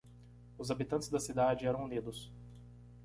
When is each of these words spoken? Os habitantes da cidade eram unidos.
Os 0.57 0.71
habitantes 0.71 1.09
da 1.09 1.19
cidade 1.19 1.67
eram 1.67 1.83
unidos. 1.85 2.33